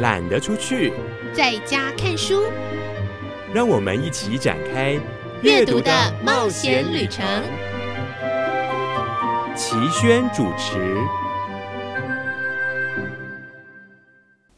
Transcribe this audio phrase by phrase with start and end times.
[0.00, 0.92] 懒得出去，
[1.32, 2.44] 在家看书。
[3.52, 4.96] 让我们一起展开
[5.42, 5.90] 阅读的
[6.24, 7.24] 冒险旅程。
[9.56, 10.96] 齐轩主持。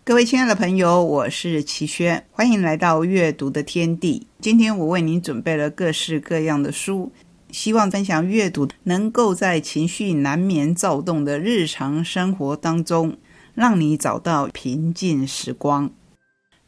[0.04, 4.26] 各位亲爱的朋友，我是齐轩，欢迎来到阅读的天地。
[4.40, 7.12] 今天我为您准备了各式各样的书，
[7.50, 13.16] 希望分享阅读能够在情绪难免躁动的日常生活当中，
[13.60, 15.90] 让你找到平静时光。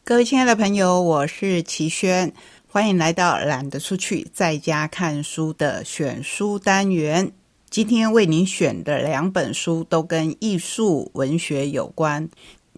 [0.04, 2.30] 各位亲爱的朋友，我是齐轩，
[2.68, 7.32] 欢迎来到懒得出去，在家看书的选书单元。
[7.70, 12.28] 今天为您选的两本书都跟艺术文学有关。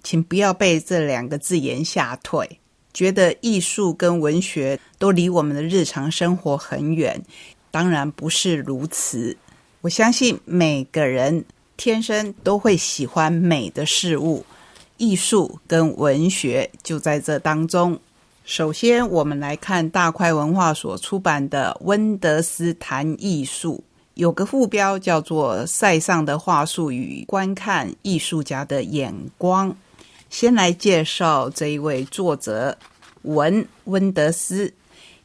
[0.04, 2.60] 请不要被这两个字眼吓退，
[2.92, 7.20] 觉得艺术跟文学都离我们的日常生活很远。
[7.72, 9.36] 当然不是如此。
[9.80, 11.44] 我相信每个人
[11.76, 14.44] 天生都会喜欢美的事物，
[14.96, 17.98] 艺术跟文学就在这当中。
[18.44, 23.76] 首先，我们来看大块文化所出版的《温德斯谈艺术》，
[24.14, 29.70] 有个副标叫做《塞上的话术与观看艺术家的眼光》。
[30.28, 32.76] 先来介绍这一位作者
[33.22, 34.72] 文温德斯，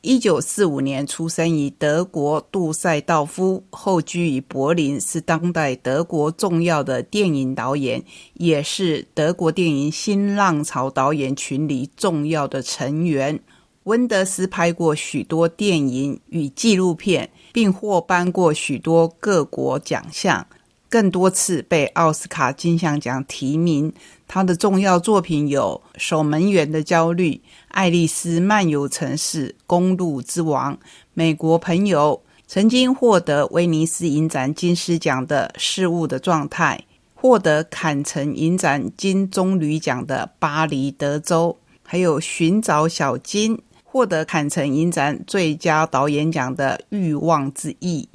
[0.02, 8.02] 一九四五年出生于德国杜塞道夫，后居于柏林，是当代德国重要的电影导演，
[8.36, 13.38] 也是德国电影新浪潮导演群里重要的成员。
[13.84, 20.48] 温德斯拍过许多电影与纪录片，并获颁过许多各国奖项。
[20.90, 23.94] 更多次被奥斯卡金像奖提名。
[24.28, 27.32] 他的重要作品有《守门员的焦虑》
[27.70, 30.74] 《爱丽丝漫游城市》《公路之王》
[31.14, 32.22] 《美国朋友》。
[32.52, 36.84] 曾经获得威尼斯影展金狮奖的《事物的状态》，
[37.14, 48.10] 获得坎城影展金棕榈奖的《巴黎德州》，还有《寻找小金》，获得坎城影展最佳导演奖的《欲望之翼》。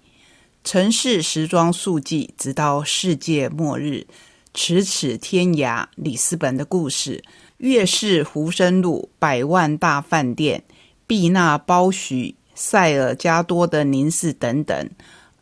[0.65, 4.07] 城市时装速记，直到世界末日，
[4.55, 7.23] 咫尺天涯，里斯本的故事，
[7.59, 10.65] 月氏湖生路，百万大饭店，
[11.07, 14.91] 毕纳包许，塞尔加多的凝视等等。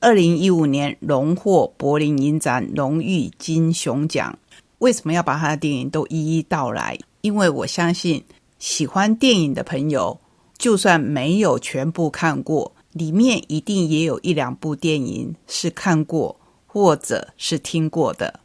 [0.00, 4.37] 二零一五年荣获柏林影展荣誉金熊奖。
[4.78, 6.99] 为什么要把他的电影都一一道来？
[7.21, 8.25] 因为我相信，
[8.59, 10.21] 喜欢电影的朋友，
[10.59, 12.75] 就算没有全部看过。
[12.92, 18.41] 里面一定也有一两部电影是看过或者是听过的。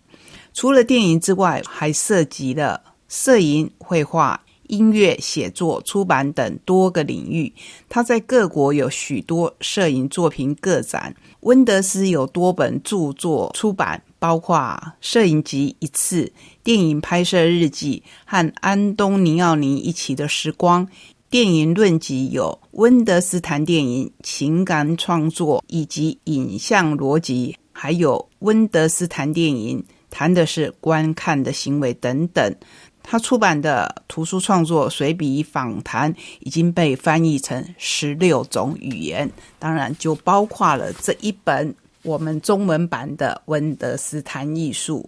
[0.54, 7.54] 除了电影之外，还涉及了摄影、绘画、音乐、写作、出版等多个领域。
[7.88, 11.16] 他在各国有许多摄影作品个展。
[11.42, 14.58] 温德斯有多本著作出版，包括
[15.00, 16.24] 《摄影集一次》
[16.64, 20.90] 《电影拍摄日记》和安东尼奥尼一起的时光。
[21.30, 32.56] 电影论集有温德斯坦电影、情感创作以及影像逻辑，还有温德斯坦电影，谈的是观看的行为等等。
[33.04, 39.30] 他出版的图书创作、随笔、访谈已经被翻译成十六种语言，
[39.60, 45.02] 当然就包括了这一本我们中文版的《温德斯坦艺术》。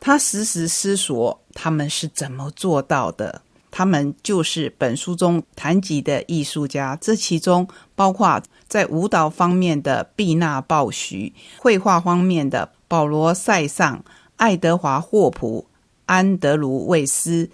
[0.00, 3.40] 他时时思索他们是怎么做到的。
[3.70, 14.04] 他们就是本书中谈及的艺术家，这其中包括在舞蹈方面的毕纳鲍许，绘画方面的保罗塞尚、
[14.36, 15.66] 爱德华霍普、
[16.06, 17.48] 安德鲁卫斯，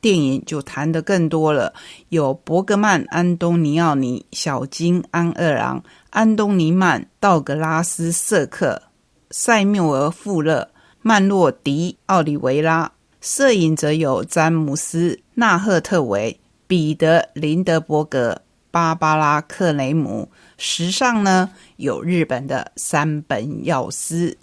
[0.00, 1.74] 电影就谈得更多了，
[2.08, 8.82] 有伯格曼、安东尼奥尼、小金安二郎、安东尼曼、道格拉斯瑟克、
[9.30, 10.70] 塞缪尔富勒、
[11.02, 12.92] 曼洛迪、奥利维拉。
[13.20, 20.30] 摄影则有詹姆斯、纳赫特维、彼得、林德伯格、芭芭拉·克雷姆。
[20.56, 24.36] 时尚呢，有日本的山本耀司。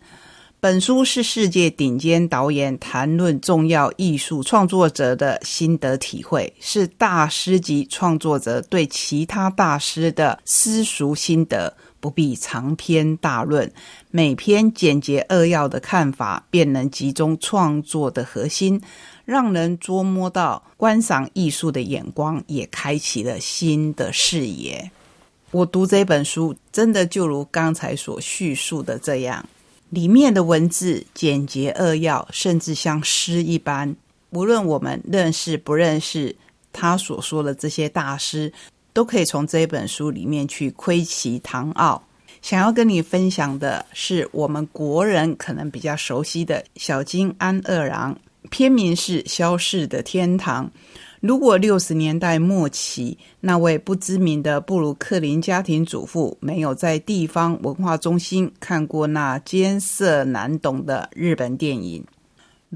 [0.59, 11.75] 本书是世界顶尖导演谈论重要艺术创作者的心得体会，是大师级创作者对其他大师的私塾心得。
[11.97, 13.71] 不必长篇大论，
[14.15, 18.81] 每篇简洁扼要的看法便能集中创作的核心，
[19.25, 24.89] 让人捉摸到观赏艺术的眼光，也开启了新的视野。
[25.51, 29.45] 我读这本书，真的就如刚才所叙述的这样，
[29.89, 33.93] 里面的文字简洁扼要，甚至像诗一般。
[34.29, 36.33] 无论我们认识不认识
[36.71, 38.53] 他所说的这些大师。
[38.93, 42.01] 都可以从这本书里面去窥其堂奥。
[42.45, 48.15] 想要跟你分享的是，我们国人可能比较熟悉的小金安二郎，
[48.51, 50.63] 片名是《消逝的天堂》。
[51.21, 62.05] 如果六十年代末期那位不知名的布鲁克林家庭主妇没有在地方文化中心看过那艰涩难懂的日本电影，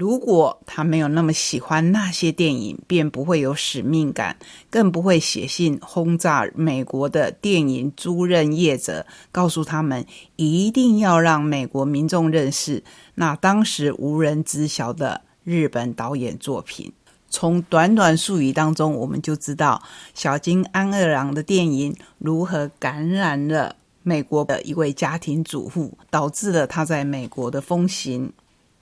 [0.00, 4.34] 如果他没有那么喜欢那些电影，便不会有使命感，
[4.70, 10.06] 更不会写信轰炸美国的电影租赁业者，告诉他们
[10.36, 12.82] 一定要让美国民众认识
[13.16, 16.90] 那当时无人知晓的日本导演作品。
[17.28, 19.82] 从短短数语当中，我们就知道
[20.14, 28.32] 小金安二郎的电影如何感染了美国的一位家庭主妇，导致了他在美国的风行。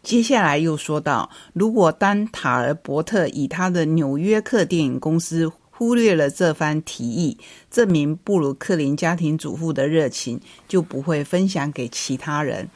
[0.03, 7.39] 接下来又说到，如果丹塔尔伯特以他的纽约客电影公司忽略了这番提议，
[7.71, 12.69] 证明布鲁克林家庭主妇的热情就不会分享给其他人。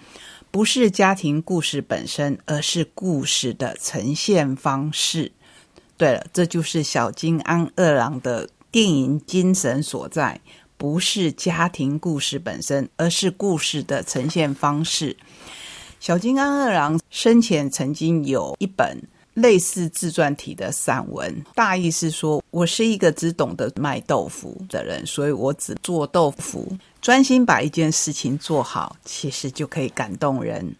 [0.50, 5.32] 不是家庭故事本身，而是故事的呈现方式。
[5.96, 10.40] 对了，这就是小金安二郎的电影精神所在，
[10.76, 15.16] 不是家庭故事本身，而是故事的呈现方式。
[16.02, 19.00] 小金刚二郎生前曾经有一本
[19.34, 30.74] 类似自传体的散文，大意是说：我是一个只懂得卖豆腐的人，所以我只做豆腐，专心把一件事情做好，其实就可以感动人。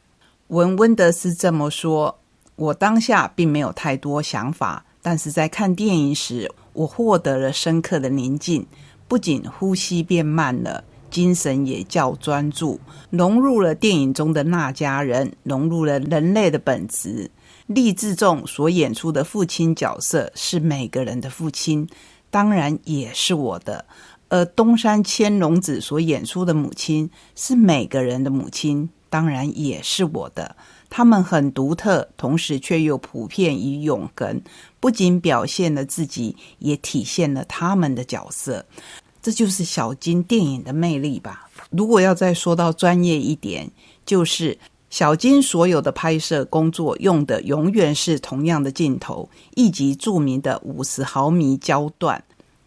[0.48, 2.18] 文温德斯这么说，
[2.56, 4.84] 我当下并没有太多想法。
[5.00, 8.66] 但是在看电影时，我获得了深刻的宁静，
[9.06, 12.80] 不仅呼吸变慢了，精神也较专注，
[13.10, 17.30] 融入了电影中的那家人，融入了人类的本质。
[17.66, 21.88] 励志众所演出的父亲角色是每个人的父亲，
[22.30, 23.84] 当然也是我的；
[24.28, 30.56] 而东山千龙子所演出的母亲是每个人的母亲，当然也是我的。
[30.90, 34.42] 他们很独特，同时却又普遍与永恒。
[34.78, 38.66] 不仅表现了自己，也体现了他们的角色。
[39.22, 41.48] 这就是小金电影的魅力吧。
[41.70, 43.70] 如果要再说到专业一点，
[44.04, 44.58] 就是
[44.90, 52.22] 小金所有的拍摄工作用的永远是同样的镜头，以及著名的五十毫米焦段。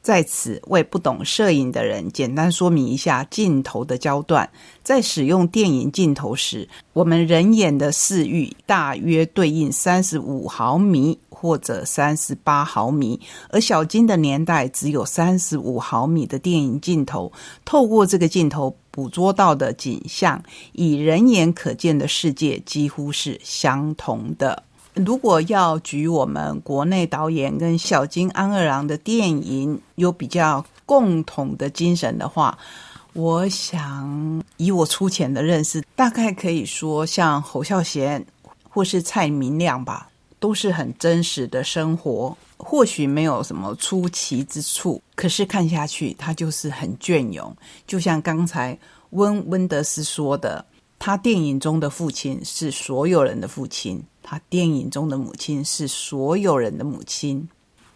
[0.06, 4.48] 在此为不懂摄影的人简单说明一下镜头的焦段。
[4.84, 13.20] 在使用电影镜头时，我们人眼的视域大约对应三十五毫米或者三十八毫米，
[13.50, 17.34] 而小金的年代只有三十五毫米的电影镜头，
[17.66, 20.40] 透过这个镜头捕捉到的景象，
[20.74, 24.62] 与人眼可见的世界几乎是相同的。
[24.96, 32.58] 如果要举我们国内导演跟小金安二郎的电影有比较共同的精神的话，
[33.14, 38.26] 我想以我粗浅的认识，大概可以说像侯孝贤
[38.70, 40.10] 或是蔡明亮吧，
[40.40, 47.54] 都是很真实的生活，或许没有什么出奇之处，可是看下去他就是很隽永。
[47.86, 48.78] 就像刚才
[49.10, 50.64] 温温德斯说的，
[50.98, 54.04] 他电影中的父亲是所有人的父亲。
[54.28, 57.48] 他电影中的母亲是所有人的母亲，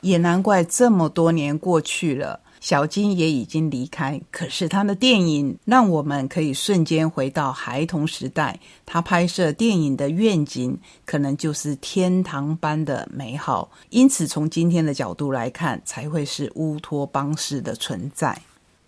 [0.01, 4.21] 也难怪这么多年过去了，小金也已经离开。
[4.29, 13.71] 可是他的电影让我们可以瞬间回到孩童时代，他拍摄电影的愿景可能就是天堂般的美好。
[13.89, 18.39] 因此，从今天的角度来看，才会是乌托邦式的存在。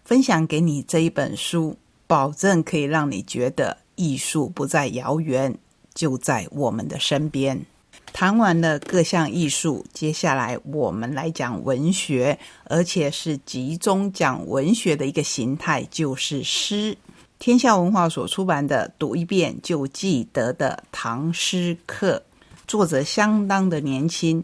[0.05, 1.75] 分享给你这一本书，
[2.05, 5.57] 保证可以让你觉得艺术不再遥远。
[5.93, 7.65] 就在我们的身边。
[8.13, 16.97] 谈完了各项艺术，接下来我们来讲文学，而且是集中讲文学的一个形态，就是诗。
[17.39, 22.17] 天下文化所出版的《读一遍就记得的唐诗课》，
[22.65, 24.41] 作者相当的年轻，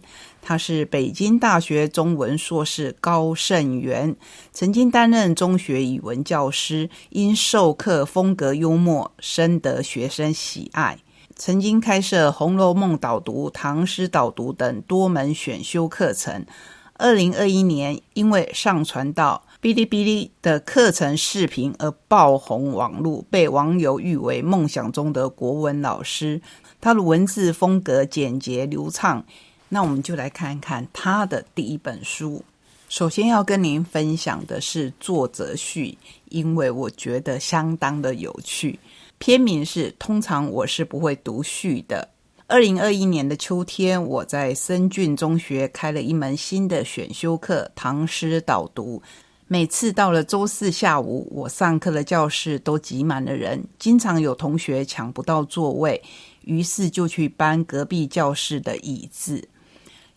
[0.47, 4.15] 他是北京大学中文硕士高盛元，
[4.53, 10.99] 曾经担任中学语文教师，因授课风格幽默，深得学生喜爱。
[11.35, 16.45] 曾经开设《红楼梦》导读、唐诗导读等多门选修课程。
[16.93, 26.41] 二零二一年，因为上传到哔哩哔哩的课程视频而爆红网络，被网友誉为梦想中的国文老师。
[26.79, 29.25] 他的文字风格简洁流畅。
[29.69, 32.43] 那我们就来看看他的第一本书。
[32.89, 35.97] 首先要跟您分享的是作者序，
[36.29, 38.79] 因为我觉得相当的有趣。
[39.17, 42.07] 篇名是“通常我是不会读序的”。
[42.47, 49.01] 二零二一年的秋天，我在深郡中学开了一门新的选修课——唐诗导读。
[49.49, 56.01] 每次到了周四下午，我上课的教室都挤满了人，经常有同学抢不到座位。
[56.45, 59.45] 于是就去搬隔壁教室的椅子。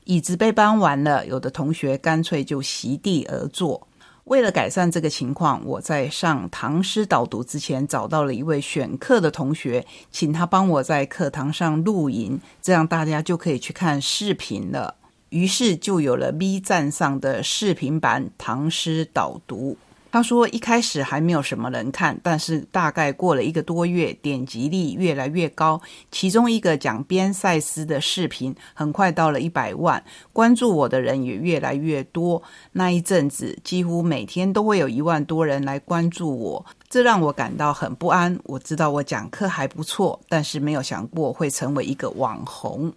[0.04, 3.87] 椅子被搬完了，有的同学干脆就席地而坐。
[4.25, 14.95] 为了改善这个情况，我在上唐诗导读之前，找到了一位选课的同学，请他帮我在课堂上录影，这样大家就可以去看视频了。
[15.30, 19.76] 于是就有了 B 站上的视频版唐诗导读。
[20.12, 25.81] 他说一开始还没有什么人看，但是大概过了一个多月，点击率越来越高。
[26.11, 30.02] 其中一个讲边塞斯的视频很快到了一百万，
[30.33, 32.43] 关注我的人也越来越多。
[32.73, 38.38] 那一阵子几乎每天都会有一万多人来关注我，这让我感到很不安。
[38.45, 42.93] 我知道我讲课还不错，但是没有想过会成为一个网红。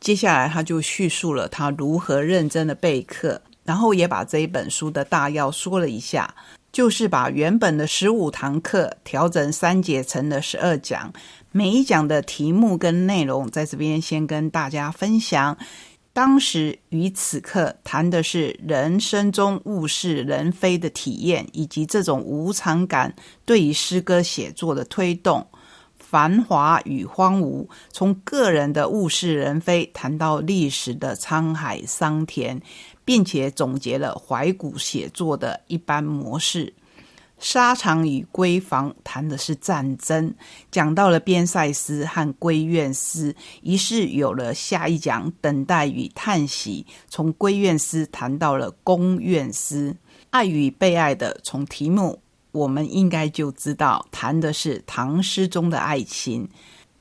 [0.00, 3.42] 接下来他就叙述了他如何认真的备课。
[3.68, 6.34] 然后也把这一本书的大要说了一下，
[6.72, 11.12] 就是把原本的十五堂课调整三节成了十二讲，
[11.52, 15.54] 每一讲的题目跟内容在这边先跟大家分享。
[16.14, 25.46] 当时与此刻谈的是人生中物是人非的体验，以及这种无常感对于诗歌写作的推动。
[25.98, 32.58] 繁华与荒芜，从个人的物是人非谈到历史的沧海桑田。
[33.08, 36.74] 并且总结了怀古写作的一般模式。
[37.38, 40.34] 沙场与闺房谈的是战争，
[40.70, 46.84] 讲到了边塞诗和闺怨诗，于是有了下一讲等待与叹息。
[47.08, 49.96] 从闺怨诗谈到了宫怨诗，
[50.28, 51.40] 爱与被爱的。
[51.42, 52.20] 从题目
[52.52, 56.46] 我们应该就知道，谈的是唐诗中的爱情。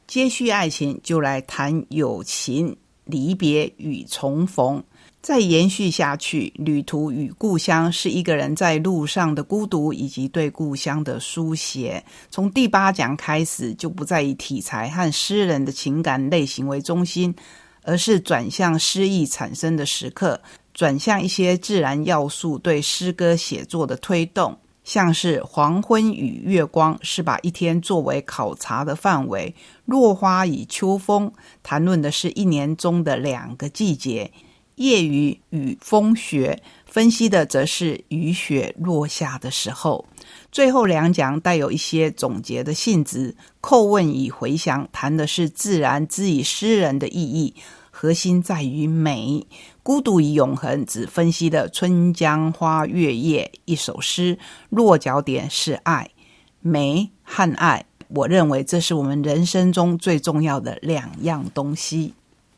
[0.07, 4.81] 接续爱情，就来谈友情、离别与重逢。
[5.27, 12.01] 再延续下去，旅途与故乡是一个人在路上的孤独，以及对故乡的书写。
[12.31, 17.35] 从第八讲开始，就不再以题材和诗人的情感类型为中心，
[17.83, 20.39] 而是转向诗意产生的时刻，
[20.73, 24.57] 转向一些自然要素对诗歌写作的推动。
[24.85, 29.53] 像是黄昏与月光，是把一天作为考察的范围；
[29.83, 31.29] 落花与秋风，
[31.61, 34.31] 谈论的是一年中的两个季节。
[34.77, 40.05] 夜雨与风雪分析的则是雨雪落下的时候。
[40.51, 47.53] 最后两讲带有一些总结的性质，叩问与回想谈的是自然之于诗人的意义，
[47.91, 49.45] 核心在于美。
[49.83, 54.37] 孤独与永恒只分析的《春江花月夜》一首诗，
[54.69, 56.11] 落脚点是爱、
[56.59, 57.85] 美和爱。
[58.09, 62.13] 我认为这是我们人生中最重要的两样东西。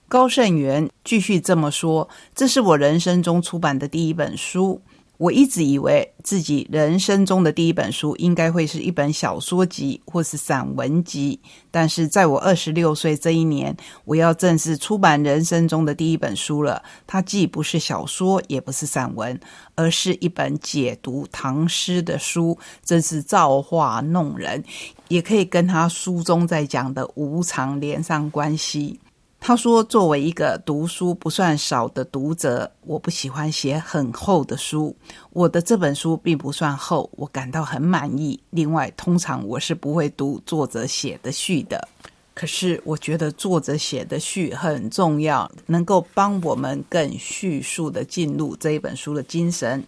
[0.10, 4.82] 高盛元继续这么说：“这是我人生中出版的第一本书。
[5.18, 11.40] 我一直以为自己人生中的第一本书应该会是一本小说集或是散文集，
[11.70, 13.76] 但是在我二十六岁这一年，
[14.06, 16.82] 我要正式出版人生中的第一本书了。
[17.06, 19.40] 它既不是小说，也不是散文，
[19.76, 24.64] 而是一本解读唐诗的书，真是造化弄人，
[25.10, 29.00] 也可以跟他书中在讲的无常连上关系。”
[29.42, 34.96] 他说：“作为一个读书不算少的读者，我不喜欢写很厚的书。
[35.32, 38.40] 我的这本书并不算厚，我感到很满意。
[38.50, 41.88] 另外，通常我是不会读作者写的序的。
[42.36, 49.84] 可是，我觉得作者写的序很重要，能够帮我们更叙述的进入这一本书的精神。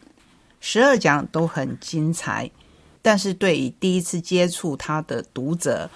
[0.59, 2.49] 十二讲都很精彩，
[3.01, 5.89] 但是对于第一次接触他的读者，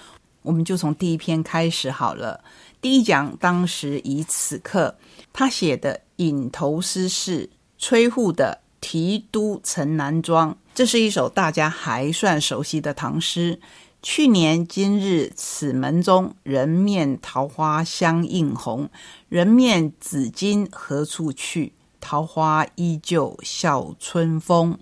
[0.46, 2.42] 我们就从第一篇开始好了。”
[2.80, 4.96] 第一讲，当时以此刻，
[5.32, 13.60] 他写的引头诗是崔护的《题都城南庄》，这是一首大家还算熟悉的唐诗。
[14.02, 18.88] 去年今日此门中，人面桃花相映红。
[19.28, 21.72] 人面紫荆何处去？
[21.98, 24.78] 桃花依旧笑春风。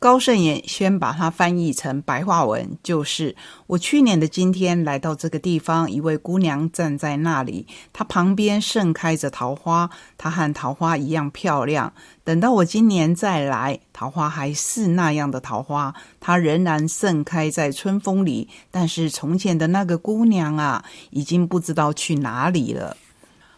[0.00, 3.34] 高盛言先把它翻译成白话文，就是
[3.66, 11.92] 我去年的今天来到这个地方，一位姑娘站在那里，她旁边盛开着桃花，她和桃花一样漂亮。
[12.22, 18.48] 等到我今年再来，桃花还是那样的桃花，它仍然盛开在春风里。
[18.70, 22.96] 但是从前的那个姑娘啊，已经不知道去哪里了。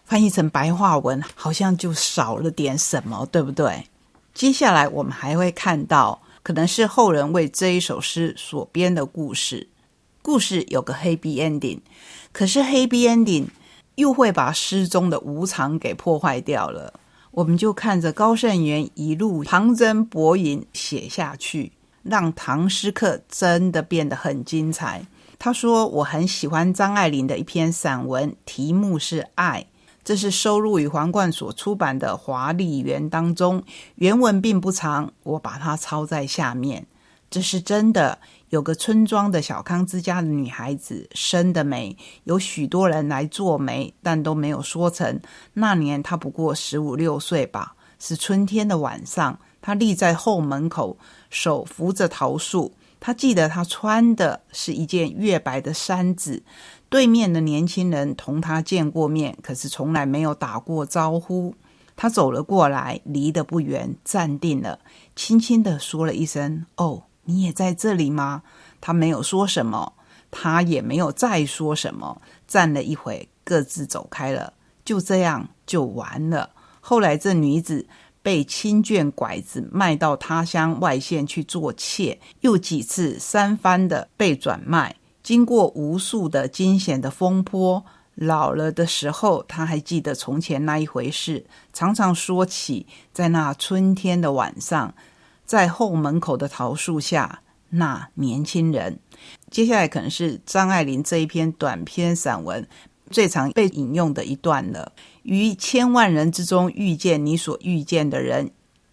[0.06, 3.84] 翻译成白话文，好像就少了点什么，对不对？
[4.32, 6.22] 接下来我们还会看到。
[6.42, 9.68] 可能是后人为这一首诗所编的故事，
[10.22, 11.80] 故事有个 happy ending，
[12.32, 13.46] 可是 happy ending
[13.96, 16.94] 又会把诗中的无常给破坏掉了。
[17.32, 25.06] 我们就看着高盛元一路旁征博引写下去，让唐诗课真的变得很精彩。
[25.38, 29.66] 他说：“我很喜欢张爱玲的一篇散文，题目是《爱》，
[30.10, 33.62] 这是收录于皇冠所出版的《华丽园》当中。
[33.94, 36.84] 原文并不长，我把它抄在下面。
[37.30, 38.18] 这是真的。
[38.48, 45.20] 有个村庄的小康之家的女孩子，生得美，有许多人来做媒，但都没有说成。
[45.52, 47.76] 那年她不过十五六岁吧。
[48.00, 50.98] 是春天的晚上，她立在后门口，
[51.28, 52.72] 手扶着桃树。
[53.00, 56.42] 他记得他穿的是一件月白的衫子。
[56.90, 61.54] 对面的年轻人同他见过面，可是从来没有打过招呼。
[61.96, 64.80] 他走了过来，离得不远，站定了，
[65.16, 68.42] 轻轻地说了一声：“哦，你也在这里吗？”
[68.80, 69.94] 他没有说什么，
[70.30, 72.20] 他也没有再说什么。
[72.46, 74.52] 站了一会，各自走开了。
[74.84, 76.50] 就这样就完了。
[76.80, 77.86] 后来这女子。
[78.22, 87.84] 被亲眷拐子卖到他乡外县去做妾，又几次三番的被转卖，经过无数的惊险的风波。
[88.16, 94.94] 老了的时候，他还记得从前那一回事，常常说起在那春天的晚上，
[95.46, 98.98] 在后门口的桃树下，那年轻人。
[99.50, 102.68] 接下来可能是张爱玲这一篇短篇散文
[103.10, 104.92] 最常被引用的一段了。
[105.22, 108.50] 于千万人之中遇见你所遇见的人，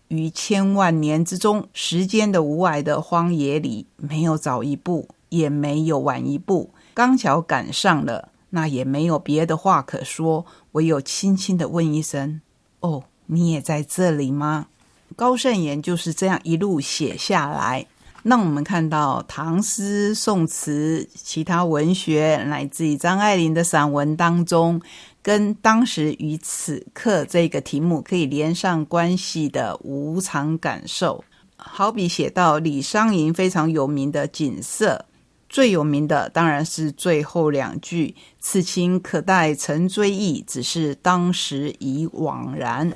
[0.09, 12.41] 于千万年之中时间的无碍的荒野里，没有早一步，也没有晚一步，刚巧赶上了，那也没有别的话可说，唯有轻轻的问一声
[12.81, 14.67] ：“哦，你也在这里吗？”
[15.15, 17.87] 高盛言就是这样一路写下来，
[18.27, 24.81] 让我们看到唐诗、宋词、其他文学，来自于张爱玲的散文当中。
[25.21, 31.23] 跟当时与此刻这个题目可以连上关系的无常感受，
[31.55, 35.05] 好比写到李商隐非常有名的景色，
[35.47, 42.91] 最有名的当然是最后两句：“此情可待成追忆，只是当时已惘然。”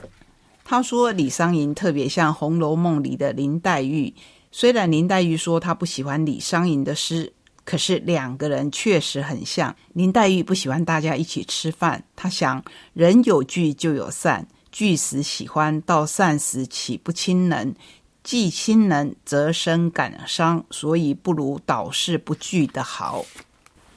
[0.66, 4.14] 他说李商隐特别像《红楼梦》里的林黛玉，
[4.52, 7.34] 虽然林黛玉说她不喜欢李商隐的诗。
[7.64, 9.74] 可是两个人确实很像。
[9.94, 12.62] 林黛玉不喜欢大家一起吃饭，她想
[12.94, 17.76] 人有聚就有散，聚时喜欢，到散时岂不亲人？
[18.24, 23.24] 既亲人则生感伤，所以不如倒事不聚的好。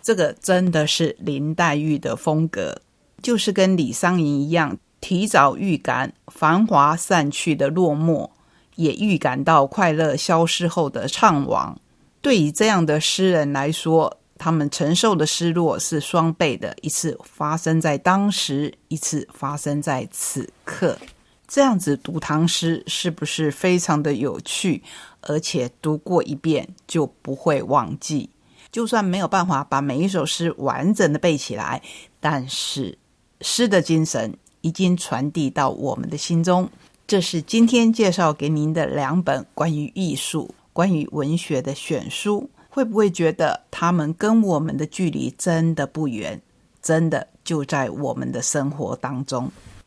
[0.03, 2.83] 这个真的是林黛玉的风格，
[3.23, 8.29] 就是跟李商隐一样，提早预感繁华散去的落寞，
[8.77, 11.75] 也预感到快乐消失后的怅惘。
[12.21, 20.99] 对于这样的诗人来说，他们承受的失落是双倍的，一次发生在当时，一次发生在此刻。
[21.47, 24.83] 这样子读唐诗是不是非常的有趣？
[25.21, 28.29] 而且读过一遍就不会忘记。
[28.73, 31.81] 就算没有办法把每一首诗完整的背起来，
[32.19, 32.99] 但是
[33.41, 36.69] 诗的精神已经传递到我们的心中。
[37.07, 40.55] 这是今天介绍给您的两本关于艺术。
[40.73, 46.41] 关于文学的选书，会不会觉得他们跟我们的距离真的不远？
[46.83, 49.53] 真的就在我们的生活当中。